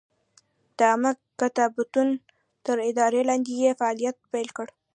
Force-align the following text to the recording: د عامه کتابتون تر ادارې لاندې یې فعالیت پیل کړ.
د 0.77 0.79
عامه 0.91 1.11
کتابتون 1.39 2.07
تر 2.65 2.77
ادارې 2.89 3.21
لاندې 3.29 3.51
یې 3.63 3.71
فعالیت 3.79 4.15
پیل 4.31 4.49
کړ. 4.57 4.67